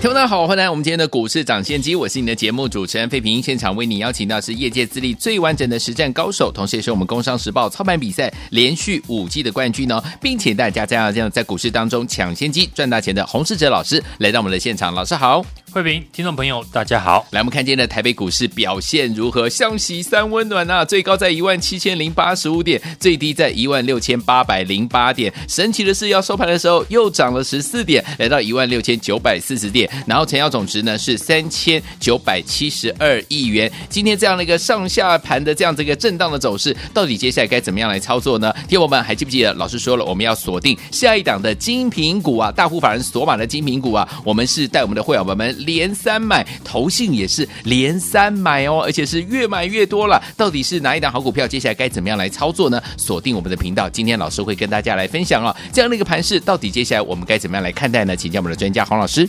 [0.00, 3.42] 听众大家好，欢迎来我们今天的股市涨先机，我是你的节目主持人费平。
[3.42, 15.44] 现场为你邀请到是业界资历最完整的实战高手，同时也是我们工商时报操盘比赛连续五季的冠军呢，并且大家这样这样在股市当中抢先机赚大钱的洪世哲老师来到我们的现场，老师好。
[15.70, 17.26] 慧平，听众朋友，大家好。
[17.30, 19.48] 来，我们看今天的台北股市表现如何？
[19.48, 20.82] 向喜三温暖啊！
[20.82, 25.32] 最高在一万七千零八十五点，最低在一万六千八百零八点。
[25.46, 29.90] 神奇的是，要收盘的时候又涨了十四点，来到一万六千九百四十点。
[30.06, 33.70] 然后成交总值呢是三千九百七十二亿元。
[33.90, 38.52] 今天这样的一个上下盘的这样这个震荡的走势，到底接下来该怎么样来操作呢？
[38.66, 45.57] 听我们还记不记得老师说了，我们要锁定下一档的精品股啊，大户法人锁码的精品股啊，我们是带我们的会员朋友们。
[45.58, 50.22] 连三买，投信也是连三买哦，而且是越买越多了。
[50.36, 51.46] 到底是哪一档好股票？
[51.46, 52.82] 接下来该怎么样来操作呢？
[52.96, 55.54] 锁定我们的频道，今天老师会跟大家来分享哦。
[55.72, 58.16] 这样的一个盘势，到底接下来我们该怎么样来看待呢？
[58.16, 59.28] 请教我们的专家黄老师。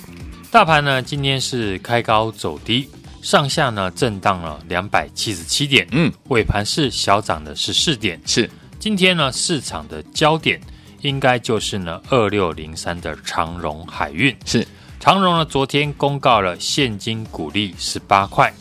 [0.52, 2.88] 大盘呢，今天是开高走低，
[3.22, 8.20] 上下呢震荡了两百七十七点，嗯，尾盘是小涨的十四点。
[8.26, 8.50] 是，
[8.80, 10.60] 今天呢市场的焦点
[11.02, 14.66] 应该就是呢二六零三的长荣海运是。
[15.00, 18.54] 长荣呢，昨天公告了现金股利十八块，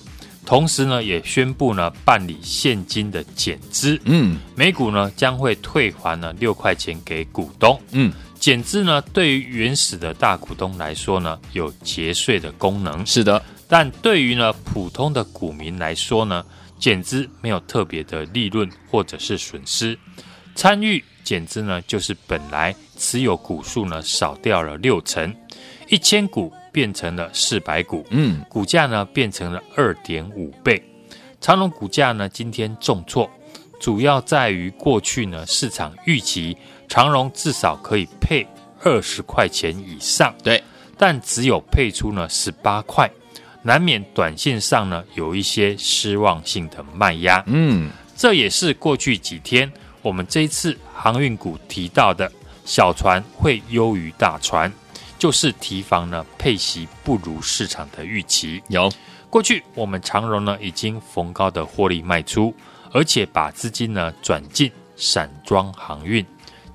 [0.47, 16.45] 同时呢，也宣布呢办理现金的减资，嗯，每股呢将会退还呢六块钱给股东，嗯，减资呢对于原始的大股东来说呢有节税的功能，是的，但对于呢普通的股民来说呢，
[16.79, 19.99] 减资没有特别的利润或者是损失，
[20.55, 25.35] 参与减资呢就是本来持有股数呢少掉了六成。
[25.89, 30.83] 一千股变成了四百股，嗯，股价呢变成了二点五倍。
[31.41, 33.31] 长隆股价呢今天重挫，
[33.81, 36.57] 主要在于过去呢市场预期
[36.89, 38.47] 长隆至少可以配
[38.83, 40.63] 二十块钱以上，对，
[40.97, 43.11] 但只有配出呢十八块，
[43.63, 49.71] 难免短线上呢有一些失望性的卖压，嗯，这也是过去几天
[50.03, 52.31] 我们这一次航运股提到的
[52.65, 54.71] 小船会优于大船。
[55.19, 58.63] 就是提防呢，配息不如市场的预期。
[58.69, 58.91] 有
[59.29, 62.55] 过去我们长荣呢已经逢高的获利卖出，
[62.93, 66.25] 而且把资金呢转进散装航运。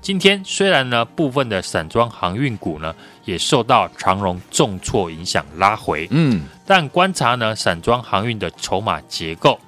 [0.00, 2.94] 今天虽然呢部分的散装航运股呢
[3.24, 9.58] 也受到长荣重挫影响拉回，嗯，但观察呢散装航运的筹码结构，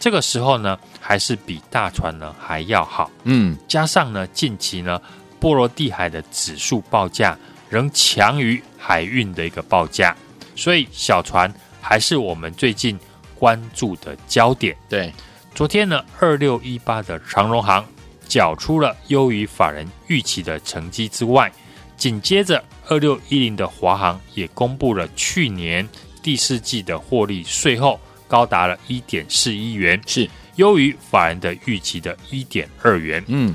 [0.00, 5.00] 这个时候呢还是比大船呢还要好，嗯，加上呢近期呢
[5.38, 7.38] 波罗的海的指数报价。
[7.74, 10.14] 仍强于海运的一个报价，
[10.54, 12.96] 所以小船还是我们最近
[13.34, 14.76] 关注的焦点。
[14.88, 15.12] 对，
[15.56, 17.84] 昨天呢，二六一八的长荣行
[18.28, 21.50] 缴出了优于法人预期的成绩之外，
[21.96, 25.88] 紧接着二六一零的华航也公布了去年
[26.22, 27.98] 第四季的获利税后
[28.28, 33.24] 高达了一点四一元，是优于法人的预期的一点二元。
[33.26, 33.52] 嗯。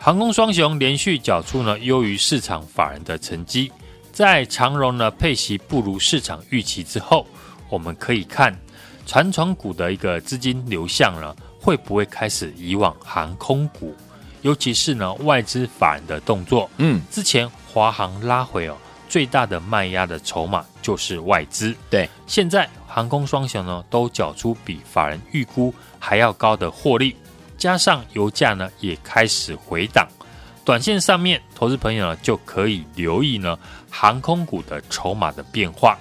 [0.00, 3.70] 航空双雄连续缴出呢优于市场法人的成绩，
[4.12, 7.26] 在长荣呢配息不如市场预期之后，
[7.68, 8.56] 我们可以看
[9.06, 13.92] 船船股的一个资金流向呢会不会开始移往航空股，
[14.42, 16.70] 尤其是呢外资法人的动作。
[16.76, 18.76] 嗯，之前华航拉回哦，
[19.08, 21.74] 最大的卖压的筹码就是外资。
[21.90, 27.16] 对，现在航空双雄呢都缴出比法人预估还要高的获利。
[27.58, 30.06] 加上油价呢也开始回档，
[30.64, 33.58] 短线上面投资朋友呢就可以留意呢
[33.90, 35.98] 航空股的筹码的变化。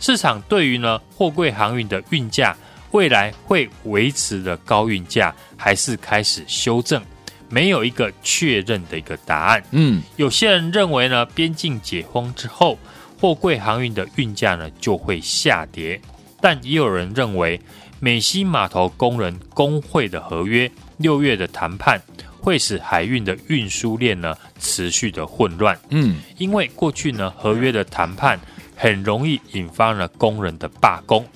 [0.00, 2.56] 市场对于呢货柜航运的运价
[2.92, 7.02] 未来会维持的高运价，还是开始修正，
[7.48, 9.62] 没有一个确认的一个答案。
[9.70, 12.78] 嗯，有些人认为呢边境解封之后，
[13.20, 16.00] 货柜航运的运价呢就会下跌，
[16.40, 17.60] 但也有人认为
[17.98, 20.70] 美西码头工人工会的合约。
[21.02, 22.00] 六月的谈判
[22.40, 28.38] 会使海运的运输链呢持续的混乱，嗯，因为过去呢合约的谈判
[28.74, 31.26] 很容易引发了工人的罢工，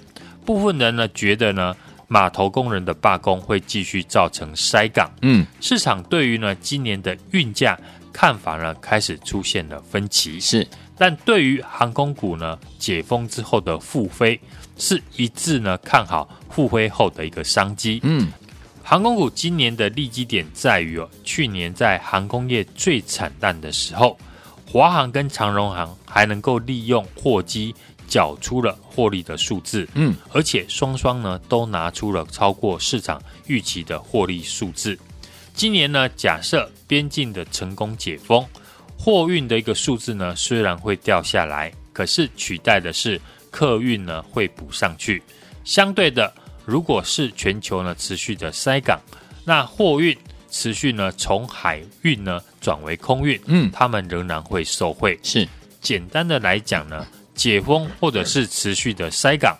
[0.44, 1.76] 部分人呢觉得呢
[2.08, 7.78] 码头工人的罢工会继续造成塞港，嗯，市场对于呢今年的运价
[8.12, 10.66] 看法呢开始出现了分歧，是，
[10.96, 14.40] 但对于航空股呢解封之后的复飞
[14.76, 18.28] 是一致呢看好复飞后的一个商机，嗯。
[18.88, 24.16] 航空股今年的利基点在于哦，去年在航空业最惨淡的时候，
[24.64, 27.74] 华航跟长荣航还能够利用货机
[28.06, 34.96] 缴出了获利的数字，嗯，而且双双呢都拿出了超过市场预期的获利数字。
[35.52, 38.46] 今年呢，假设边境的成功解封，
[38.96, 45.20] 货运的一个数字呢虽然会掉下来，可是取代的是客运呢会补上去，
[45.64, 46.32] 相对的。
[46.66, 49.00] 如果是全球呢持续的塞港，
[49.44, 50.18] 那货运
[50.50, 55.18] 持续呢从海运呢转为空运，嗯，他们仍然会受惠。
[55.22, 55.48] 是
[55.80, 59.56] 简单的来讲呢，解封或者是持续的塞港，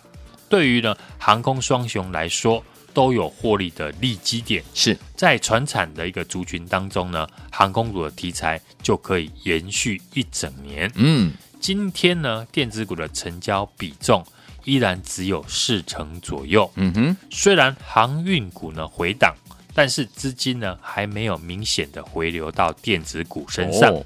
[0.49, 2.61] 对于呢航空双雄来说
[2.93, 4.61] 都有获利的利基点。
[4.73, 10.91] 是在船产的一个族群当中呢，航空股的题材就可以延续一整年。
[10.95, 11.31] 嗯，
[11.61, 14.21] 今天呢电子股的成交比重。
[14.67, 16.69] 依然只有四成左右。
[16.75, 19.33] 嗯哼，虽然航运股呢回档，
[19.73, 23.93] 但是资金呢还没有明显的回流到电子股身上。
[23.93, 24.05] 哦、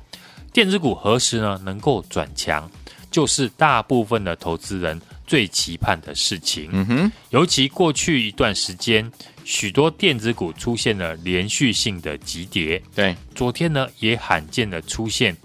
[0.54, 2.70] 电子股何时呢能够转强，
[3.10, 6.70] 就是大部分的投资人最期盼的事情。
[6.72, 9.12] 嗯哼，尤其过去一段时间，
[9.44, 12.80] 许多电子股出现了连续性的急跌。
[12.94, 15.36] 对，昨天呢也罕见的出现。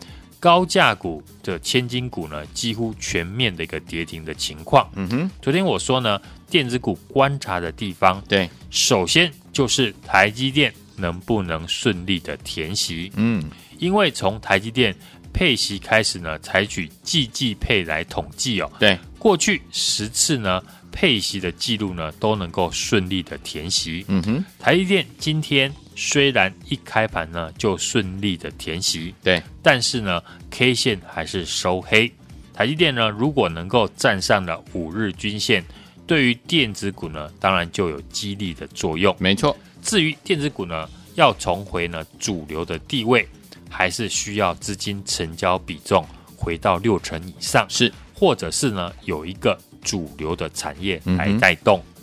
[0.46, 4.88] 高价股的千金股呢，几乎全面的一个跌停的情况。
[4.94, 13.10] 嗯哼，昨天我说呢，电子股观察的地方，对，首先就是台积电能不能顺利的填息。
[13.16, 13.42] 嗯，
[13.80, 14.94] 因为从台积电
[15.32, 18.70] 配息开始呢，采取季季配来统计哦。
[18.78, 20.62] 对，过去十次呢
[20.92, 24.04] 配息的记录呢，都能够顺利的填息。
[24.06, 25.74] 嗯哼，台积电今天。
[25.96, 32.12] 虽然一开盘呢就顺利的填息，对，但是呢 K 线还是收黑。
[32.52, 35.64] 台积电呢如果能够站上了五日均线，
[36.06, 39.16] 对于电子股呢当然就有激励的作用。
[39.18, 43.26] 没错，至于电子股呢要重回呢主流的地位，
[43.70, 46.06] 还是需要资金成交比重
[46.36, 51.78] 回到六成以上，是，或者是呢有一个主流的产业来带动。
[51.78, 51.95] 嗯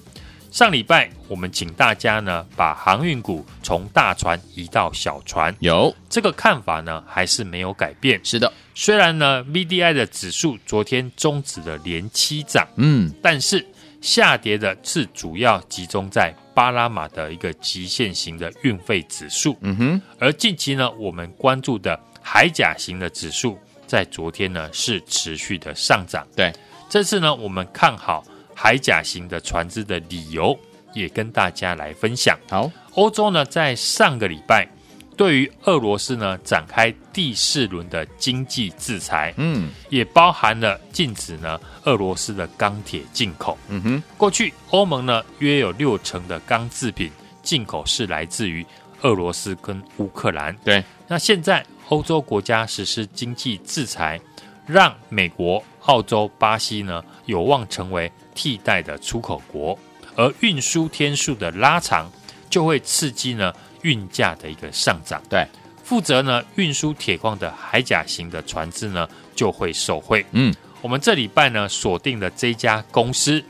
[0.53, 8.23] 上礼拜我们请大家呢，把航运股从大船移到小船，有这个看法呢，还是没有改变。
[8.23, 13.65] 是的，虽然呢，VDI 的指数昨天终止了连七涨，嗯，但是
[13.99, 23.57] 下跌的是主要集中在巴拿马的一个极限型的运费指数，嗯哼，而近期呢，我们关注的海甲型的指数，
[23.87, 26.27] 在昨天呢是持续的上涨。
[26.35, 26.53] 对，
[26.87, 28.23] 这次呢，我们看好。
[28.55, 30.57] 海甲型的船只的理由
[30.93, 32.37] 也跟大家来分享。
[32.49, 34.67] 好，欧洲呢在上个礼拜
[35.15, 43.57] 对于俄罗斯呢展开第四轮的经济制裁，嗯，也包含了禁止呢俄罗斯的钢铁进口。
[43.67, 47.11] 嗯哼，过去欧盟呢约有六成的钢制品
[47.43, 48.65] 进口是来自于
[49.01, 50.55] 俄罗斯跟乌克兰。
[50.63, 54.19] 对，那现在欧洲国家实施经济制裁，
[54.65, 59.77] 让美国、澳洲、巴西呢有望成为替代的出口国，
[60.15, 62.11] 而运输天数的拉长，
[62.49, 65.21] 就会刺激呢运价的一个上涨。
[65.29, 65.47] 对，
[65.83, 70.25] 负责呢运输铁矿的海甲型的船只呢就会受惠。
[70.31, 73.43] 嗯，我们这礼拜呢锁定了这家公司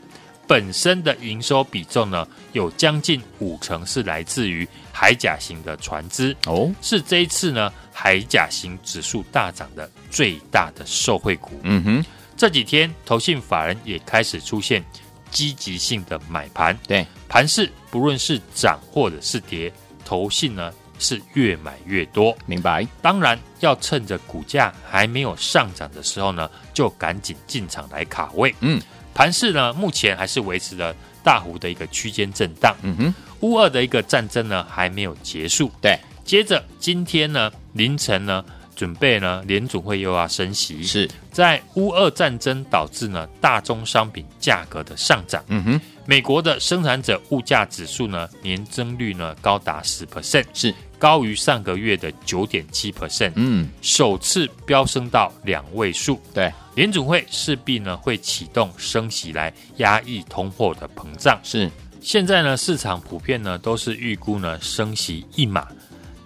[0.46, 11.60] 本身的营收比重呢有将近五成是来自于海甲型的船只哦，是这一次呢海甲型指数大涨的最大的受惠股。
[11.62, 12.04] 嗯哼。
[12.36, 14.84] 这几天，投信法人也开始出现
[15.30, 16.76] 积极性的买盘。
[16.86, 19.72] 对，盘势不论是涨或者是跌，
[20.04, 22.36] 投信呢是越买越多。
[22.44, 22.86] 明白。
[23.00, 28.54] 当然要趁着股价还没有上涨的时候呢，就赶紧进场来卡位。
[28.60, 28.82] 嗯，
[29.14, 32.76] 盘势呢目前还是维持了大幅的一个区间震荡。
[32.82, 35.70] 嗯哼，乌二的一个战争呢还没有结束。
[35.80, 38.44] 对，接着今天呢凌晨呢。
[38.74, 45.42] 准备呢，联准会又要升息，是在乌俄战争导致呢大宗商品价格的上涨。
[45.48, 56.20] 嗯哼，美国的生产者物价指数呢年增率呢高达十 percent，是高于上个月的九点七 percent，嗯，首次飙升到两位数。
[56.32, 61.38] 对，联准会势必呢会启动升息来压抑通货的膨胀。
[61.42, 65.68] 是，现在呢市场普遍呢都是预估呢升息一码。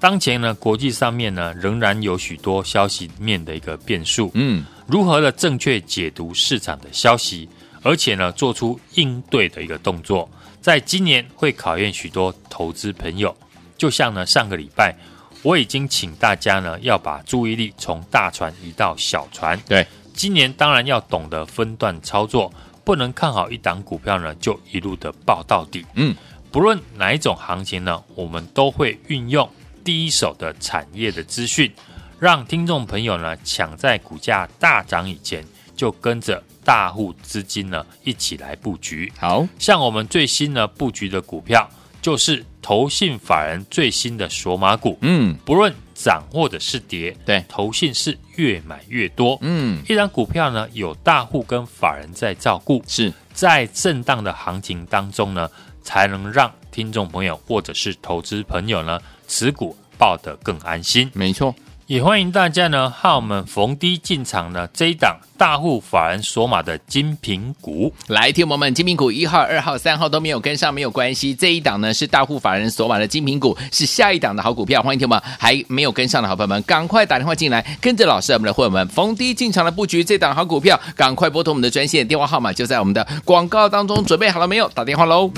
[0.00, 4.31] 当前呢，国际上面呢，仍然有许多消息面的一个变数。
[4.35, 7.49] 嗯，如何的正确解读市场的消息，
[7.83, 13.37] 而且呢，做出应对的一个动作，在今年会考验许多投资朋友。
[13.76, 14.97] 就像呢，上个礼拜
[15.43, 19.61] 我已经请大家呢，要把注意力从大船移到小船。
[19.67, 22.52] 对，今年当然要懂得分段操作，
[22.85, 25.85] 不能看好一档股票呢，就一路的爆到底。
[25.95, 26.14] 嗯。
[26.50, 29.47] 不论哪一种行情呢，我们都会运用
[29.88, 31.73] 第一手的产业的资讯，
[32.18, 35.42] 让听众朋友呢抢在股价大涨以前，
[35.75, 39.11] 就跟着大户资金呢一起来布局。
[39.18, 41.66] 好像我们最新呢布局的股票，
[42.02, 44.99] 就是投信法人最新的索马股。
[45.00, 49.38] 嗯，不论涨或者是跌，对，投信是越买越多。
[49.40, 61.08] 嗯，一张股票呢，有大户跟法人在照顾，是在震荡的行情当中呢，才能让听众朋友或者是投资朋友呢，持股抱得更安心。
[61.14, 61.54] 没错。
[61.87, 67.90] 也欢迎大家呢，和我们逢低进场呢这一档大户法人锁码的精品股。
[68.08, 71.35] 来，听我们精品股一号、二号、三号都没有跟上，没有关系。
[71.35, 74.82] 这一档呢是大户法人锁码的精品股，是下一档的好股票。
[74.82, 80.78] 欢迎听我们还没有跟上的好朋友们，赶快打电话进来，跟着老师我们的会员们逢低进场的布局这档好股票。
[80.94, 84.04] 赶快拨通我们的专线电话号码，就在我们的广告当中。
[84.04, 84.68] 准备好了没有？
[84.75, 85.30] 打电话喽！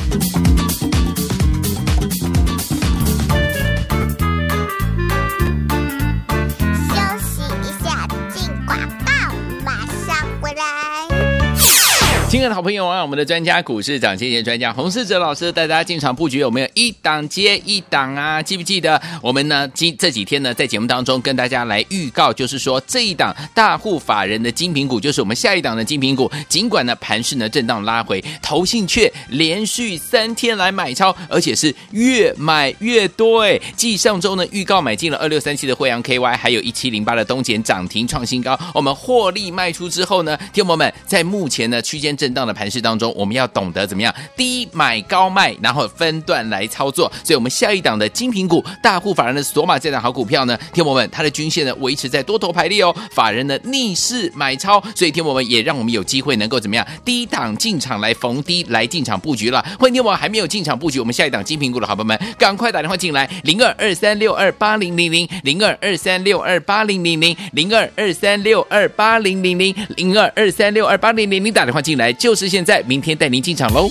[12.41, 18.43] 亲爱的好朋友啊，我们的专家股市长，谢谢专家洪世哲老师带大家进场布局，有没有一档接一档啊？
[18.43, 19.69] 记不记得我们呢？
[19.75, 26.33] 今这几天呢，在节目当中跟大家来预告，就是说这一档大户法人的精品股，就是我们下一档的精品股。
[26.49, 33.43] 尽管呢盘势呢震荡拉回，投信却连续三天来买超，而且是越买越多。
[33.43, 42.17] 哎，继上周呢预告买进了二六三七的惠阳 KY，还有一七零八的东碱涨停创新高，我们获利卖出之后呢，听友们在目前呢区间。
[42.21, 47.11] 震荡的盘势当中，我们要懂得怎么样低买高卖，然后分段来操作。
[47.25, 59.65] 所以，我们下一档的精品股、大户法人的锁码这档好股票呢，天博们，它的均线呢维持在多头排列哦，法人的逆势买超，所以天博们也让我们有机会能够怎么样低档进场来逢低来进场布局了。
[59.79, 72.13] 欢迎天博还没有进场布局我们下一档精品股的好朋友们，赶快打电话进来，零二二三六二八零零零，零二二三六二八零零零，零二二三六二八零零零，零二二三六二八零零零，打电话进来。
[72.21, 73.91] 就是现在，明天带您进场喽。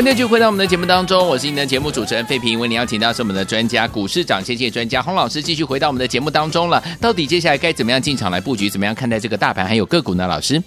[0.00, 2.58] 欢迎继续回到我们的节目当中，我是您的节目主持人费平。
[2.58, 6.82] 为您邀请到是我们的专家，股市涨跌界专家洪老师，继续回到我们的节目当中了。
[7.02, 8.70] 到底接下来该怎么样进场来布局？
[8.70, 10.26] 怎么样看待这个大盘还有个股呢？
[10.26, 10.58] 老师，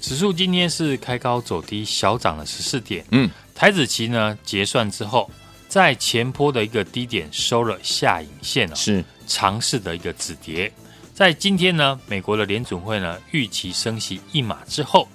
[0.00, 3.04] 指数今天是开高走低，小涨了十四点。
[3.10, 5.28] 嗯，台子期呢结算之后，
[5.66, 10.72] 在前坡的一个低点收了下影线，是尝试的一个止跌。
[11.12, 15.08] 在今天呢，美国的联准会呢预期升息一码之后。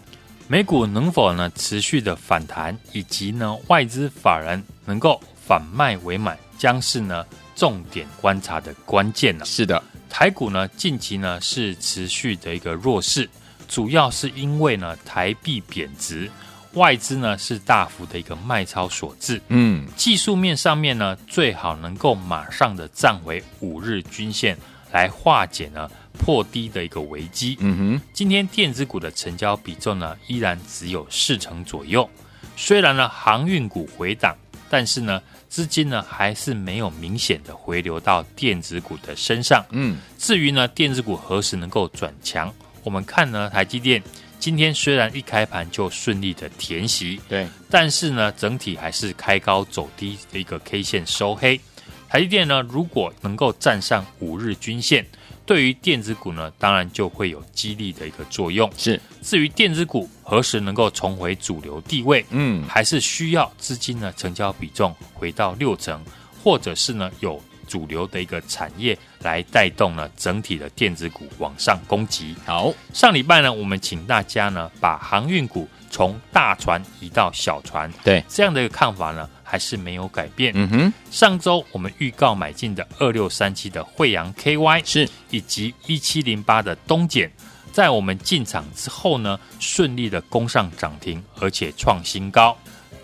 [0.51, 5.17] 美股能否呢持续的反弹，以及呢外资法人能够
[5.48, 9.46] 反卖为买，将是呢重点观察的关键呢。
[9.46, 13.29] 是的，台股呢近期呢是持续的一个弱势，
[13.70, 16.29] 主要是因为呢台币贬值，
[16.74, 19.41] 外资呢是大幅的一个卖超所致。
[19.48, 24.58] 嗯，技术面上面呢最好能够马上的站回五日均线
[24.91, 25.89] 来化解呢
[26.23, 27.57] 破低的一个危机。
[27.59, 32.07] 嗯哼，今天电子股的成交比重呢，依然只有四成左右。
[32.55, 34.35] 虽然呢航运股回档，
[34.69, 39.65] 但是呢资金呢还是没有明显的回流到电子股的身上。
[39.71, 44.01] 嗯，至于呢电子股何时能够转强，我们看呢台积电
[44.37, 51.59] 今天虽然一开盘就顺利的填息，对，但是呢整体还是开高走低的一个 K 线收黑。
[52.07, 55.03] 台积电呢如果能够站上五日均线。
[55.45, 58.71] 对于电子股呢，当然就会有激励的一个作用。
[58.77, 66.01] 是，至于电子股何时能够重回主流地位，嗯，还是需要资金呢成交比重回到六成，
[66.43, 72.36] 或者是呢有主流的一个产业来带动呢整体的电子股往上攻击。
[72.45, 79.29] 好，上礼拜呢，我们请大家呢把航运股从大船移到小船，对，这样的一个看法呢。
[79.51, 80.53] 还是没有改变。
[80.55, 87.29] 嗯哼，上周我们预告买进的二六三七的惠阳 KY 是，以及一七零八的东碱，
[87.74, 92.58] 在我们进场之后呢，顺利的攻上涨停，而且创新高。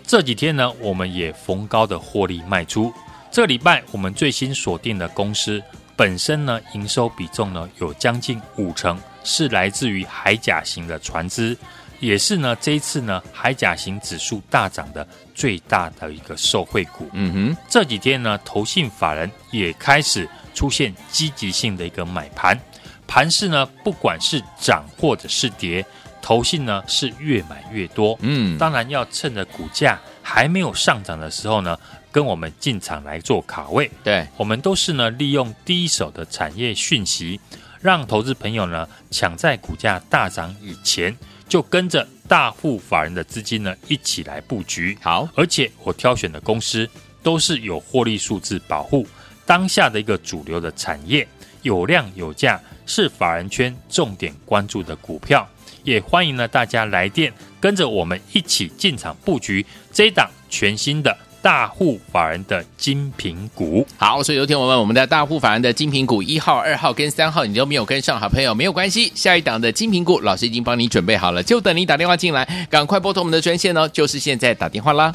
[0.06, 2.90] 这几天呢，我们也逢高的获利卖出。
[3.30, 5.62] 这个礼拜我们最新锁定的公司
[5.96, 11.54] 本身呢，营收比重呢有将近五成是来自于海甲型的船只。
[12.00, 17.08] 也是呢，这一次呢，海甲型指数大涨的最大的一个受惠股。
[17.12, 22.58] 嗯哼，这几天呢，投信法人也开始出现积极性的一个买盘，
[23.06, 25.84] 盘势呢，不管是涨或者是跌，
[26.22, 28.16] 投信呢是越买越多。
[28.20, 31.76] 嗯，当然要趁着股价还没有上涨的时候呢，
[32.12, 33.90] 跟我们进场来做卡位。
[34.04, 37.40] 对，我们都是呢，利用第一手的产业讯息，
[37.80, 41.16] 让投资朋友呢抢在股价大涨以前。
[41.48, 46.88] 就跟着大户法人的资金呢一起来布局，好，而且我挑选的公司
[47.22, 49.06] 都是有获利数字保护，
[49.46, 51.26] 当下的一个主流的产业，
[51.62, 55.48] 有量有价，是法人圈重点关注的股票，
[55.82, 61.16] 也欢迎呢大家来电，跟着我们一起进场布局这一档全新的。
[61.48, 75.10] 大户法人的精品股，好，所以有听我们我们的大户法人的精品股一号、二号跟三号，你都没有跟上，好朋友没有关系，下一档的精品股老师已经帮你准备好了，就等你打电话进来，赶快拨通我们的专线哦，就是现在打电话啦。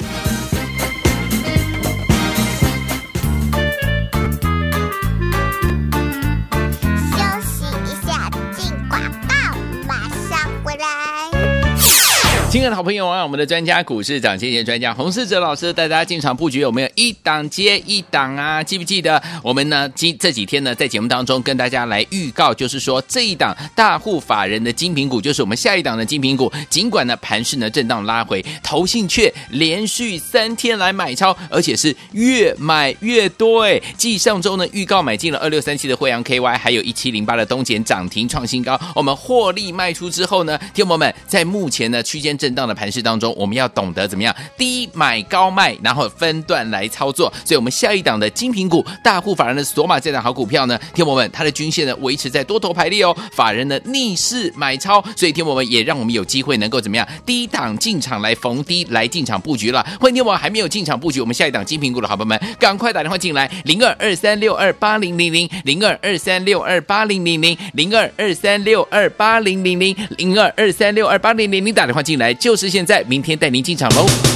[12.54, 18.62] 亲爱的好朋友啊，我们的专家股市长，谢谢专家洪世哲老师带大家进场布局，有没有一档接一档啊？
[18.62, 19.88] 记不记得我们呢？
[19.88, 26.48] 今这几天呢，在节目当中跟大家来预告，就是说这一档大户法人的精品股，就是我们下一档的精品股。
[26.70, 33.64] 尽管呢盘势呢震荡拉回，投信却连续三天来买超，而且是越买越多。
[33.64, 42.38] 哎，继上周呢预告买进了二六三七的惠阳 KY，还有一七零八的东碱涨停创新高，我们获利卖出之后呢，听友们在目前呢区间。
[42.44, 47.32] 震荡的盘势当中，我们要懂得怎么样低买高卖，然后分段来操作。
[47.42, 59.82] 所以，我们下一档的精品股，大户法人的索马这档好股票呢，天博们，它的均线呢维持在多头排列哦，法人的逆势买超，所以天博们也让我们有机会能够怎么样低档进场来逢低来进场布局了。
[59.98, 72.33] 欢迎天博还没有进场布局，我们下一档精品股的好朋友们，赶快打电话进来，零二二三六二八零零零，零二二三六二八零零零，零二二三六二八零零零，零二二三六二八零零零，打电话进来。
[72.34, 74.33] 就是现在，明天带您进场喽。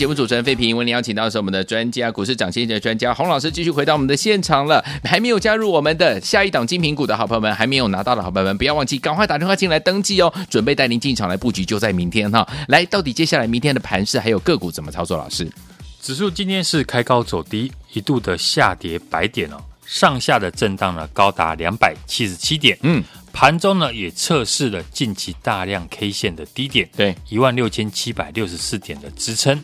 [0.00, 0.74] 节目主持人费平。
[0.78, 4.82] 为您邀请到的是我们的专家，股市涨先机的专家洪老师，继续回到我们的现场了。
[5.04, 12.48] 还没有加入我们的下一档精品股的好朋友们，还没有拿到的好朋友们，不要忘记赶快打电话进来登记哦，准备带您进场来布局，就在明天哈。
[12.68, 15.18] 来，到底接下来明天的盘势还有个股怎么操作？
[15.18, 15.46] 老师，
[16.00, 23.04] 指数今天是开高走低，一度的下跌百点哦，上下的震荡呢高达两百七十七点，嗯。
[23.32, 29.62] 盘中呢，也测试了近期大量 K 线的低点，对，一万六千七百六十四点的支撑。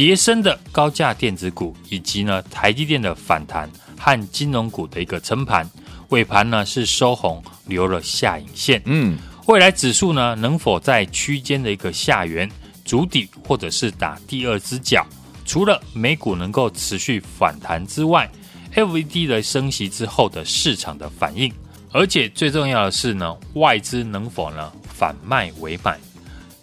[0.00, 5.68] 跌深的高价电子股以及呢台积电的反弹和金融股的一个撑盘，
[6.08, 8.80] 尾盘呢是收红，留了下影线。
[8.86, 12.50] 嗯，未来指数呢能否在区间的一个下缘
[12.82, 15.06] 筑底，或者是打第二只脚？
[15.44, 18.26] 除了美股能够持续反弹之外
[18.74, 21.52] ，FED 的升息之后的市场的反应。
[21.92, 25.98] 而且最重要的是呢，外资能否呢反卖为买？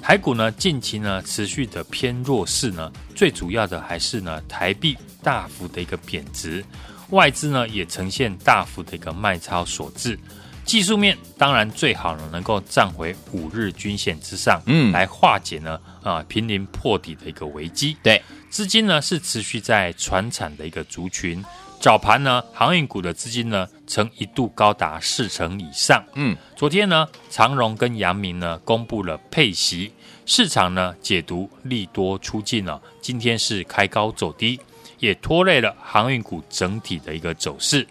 [0.08, 6.64] 台股呢近期呢持续的偏弱势呢，最主要的还是呢台币大幅的一个贬值，
[7.10, 10.18] 外资呢也呈现大幅的一个卖超所致。
[10.64, 17.98] 技术面当然最好呢能够站回五日均线之上，嗯，来化解呢啊濒临破底的一个危机。
[18.02, 21.44] 对，资金呢是持续在船产的一个族群。
[21.80, 26.04] 早盘呢，航运股的资金呢，曾一度高达四成以上。
[26.16, 29.92] 嗯，昨天呢，长荣跟阳明呢，公布了配息，
[30.30, 32.80] 市场呢解读利多出尽了。
[33.02, 34.60] 今天是开高走低，
[35.00, 37.88] 也拖累了航运股整体的一个走势。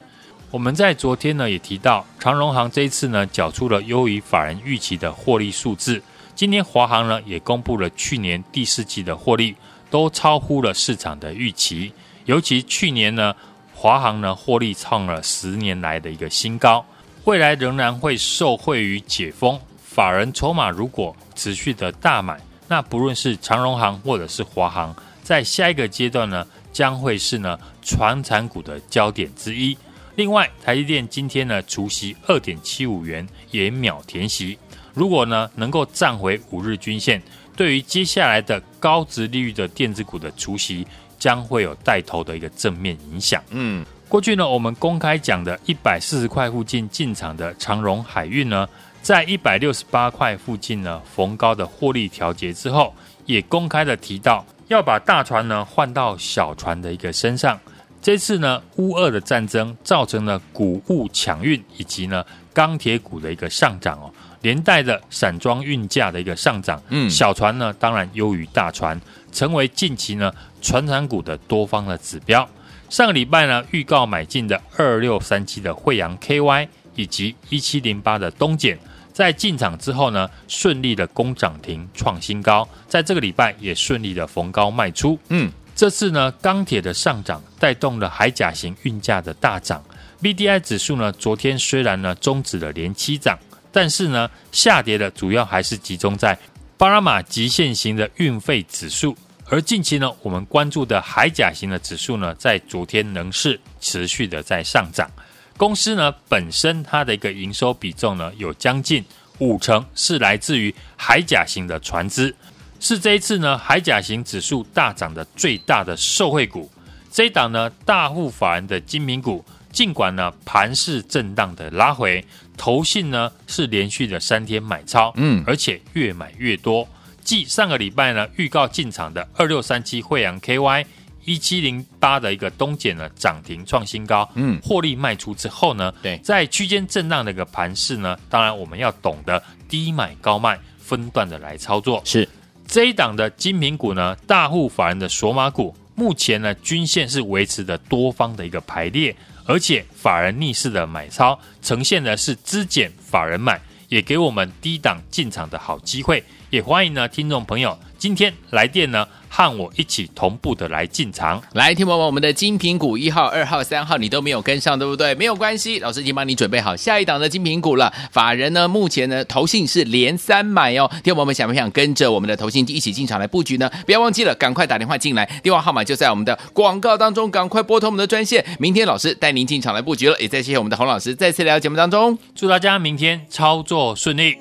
[0.51, 6.03] 我们在昨天呢也提到，长荣航这一次呢，缴出了优于法人预期的获利数字。
[6.35, 9.57] 今天华航呢也公布了去年第四季的获利，
[9.91, 11.91] 都超乎了市场的预期，
[12.27, 13.35] 尤其去年呢。
[13.79, 16.83] 华航呢，获利创了十年来的一个新高，
[17.25, 19.61] 未来仍然会受惠于解封，
[19.97, 29.75] 法人筹码如果持续的大买，那不论是长荣行或者是华航，在下一个阶段呢，将会是呢传产股的焦点之一。
[30.15, 34.59] 另外，台积电今天呢除息二点七五元，也秒填息，
[34.93, 37.23] 如果呢能够站回五日均线，
[37.57, 40.87] 对于接下来的高值利率的电子股的除息。
[41.19, 43.43] 将会有带头的一个正面影响。
[43.49, 48.69] 嗯，过去呢，我们公开讲的一百四十块附近进场的长荣海运呢，
[49.07, 52.93] 在一百六十八块附近呢逢高的获利调节之后，
[53.25, 57.57] 也公开的提到要把大船呢换到小船的一个身上。
[58.03, 66.83] 这次呢，乌俄的战争造成了谷物抢运以及呢钢铁股的一个上涨哦，连带的散装运价的一个上涨。
[66.89, 69.01] 嗯，小船呢当然优于大船。
[69.31, 72.49] 成为近期呢船产股的多方的指标。
[72.89, 76.67] 上个礼拜呢预告买进的二六三七的惠阳 KY
[76.97, 78.77] 以及一七零八的东碱，
[79.17, 85.19] 在进场之后呢顺利的攻涨停创新高，在这个礼拜也顺利的逢高卖出。
[85.31, 89.83] 嗯，这次呢钢铁的上涨带动了海甲型运价的大涨。
[90.21, 93.39] BDI 指数呢昨天虽然呢终止了连七涨，
[93.73, 96.39] 但是呢下跌的主要还是集中在
[96.77, 99.17] 巴拿马极限型的运费指数。
[99.49, 105.11] 而近期呢，我们关注的海甲型的指数呢，在昨天仍是持续的在上涨。
[105.57, 109.05] 公司呢本身它的一个营收比重呢，有将近
[109.39, 112.35] 五成是来自于海甲型的船只，
[112.79, 116.71] 是这一次呢海甲型指数大涨的最大的受惠股。
[117.11, 122.23] 这一档呢大户法人的精品股，尽管呢盘势震荡的拉回，
[122.59, 126.87] 投信呢是连续的三天买超，嗯，而且越买越多。
[127.25, 130.85] 继上个礼拜呢预告进场的二六三七惠阳 KY
[131.27, 142.01] 一七零八的一个东碱呢涨停创新高，嗯，获利卖出之后呢，对，在区间震荡的一个盘势呢，当然我们要懂得低买高卖，分段的来操作。
[142.05, 142.27] 是
[142.67, 149.15] 这一档的精品股呢，大户法人的索马股，目前呢均线是维持的多方的一个排列，
[149.47, 156.23] 而且法人逆势的买超，呈现的是资减法人买，也给我们低档进场的好机会。
[156.51, 159.07] 也欢迎呢，听众朋友，今天来电呢，
[159.37, 161.43] 和我一起同步的来进场。
[161.53, 165.15] 来，听友们，我们的精品股一号、二号、三号，你都没有跟上，对不对？
[165.15, 167.93] 没有关系，老师已经帮你准备好下一档的精品股了。
[168.11, 170.91] 法人呢，目前呢，投信是连三买哦。
[171.05, 173.71] 听友们，想不想跟着我们的投信一起进场来布局呢？
[173.85, 178.43] 不要忘记了，赶快打电话进来，电话号码就在我们的广告当中，赶快拨通我们的专线。
[178.59, 180.19] 明天老师带您进场来布局了。
[180.19, 184.39] 也再谢谢我们的洪老师，再次来到节目当中，祝大家明天操作顺利。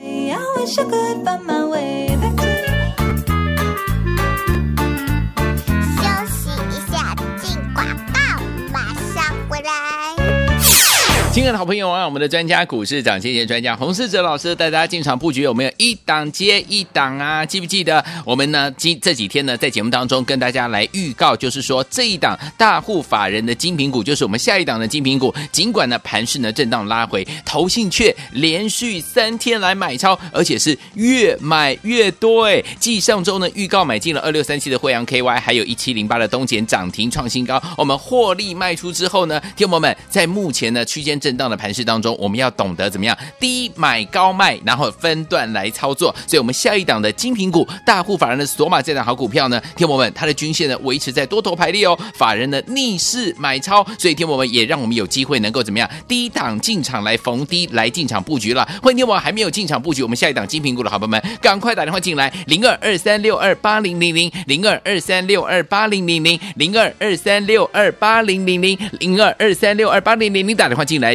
[11.35, 17.45] 亲爱的好朋友啊，我们的专家股市长，谢谢专家洪世哲老师带大家进场布局，有没有一档接一档啊？
[17.45, 18.73] 记不记得我们呢？
[18.77, 25.35] 今这几天呢，在节目当中跟大家来预告，就是说这一档大户法人的精品股，就是我们下一档的精品股。
[25.51, 32.45] 尽管呢盘势呢震荡拉回，投信却连续三天来买超，而且是越买越多。
[32.45, 41.19] 哎，继上周呢预告买进了二六三七的惠阳 KY，还有一七零八的东碱涨停创新高，我们获利卖出之后呢，听友们在目前呢区间。
[41.25, 46.13] 震荡的盘势当中，我们要懂得怎么样低买高卖，然后分段来操作。
[46.27, 58.63] 所以，我们下一档的精品股，大户法人的索马这档好股票呢，天博们，它的均线呢维持在多头排列哦，法人的逆势买超，所以天博们也让我们有机会能够怎么样低档进场来逢低来进场布局了。
[58.83, 71.14] 欢迎天博还没有进场布局，我们下一档精品股的好朋友们，赶快打电话进来，零二二三六二八零零零，零二二三六二八零零零，零二二三六二八零零零，零二二三六二八零零零，打电话进来。